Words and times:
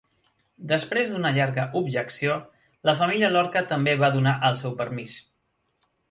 Després 0.69 1.09
d'una 1.15 1.31
llarga 1.33 1.65
objecció, 1.81 2.37
la 2.89 2.95
família 3.01 3.29
Lorca 3.33 3.63
també 3.73 3.93
va 4.05 4.09
donar 4.15 4.33
el 4.49 4.57
seu 4.63 4.73
permís. 4.81 5.13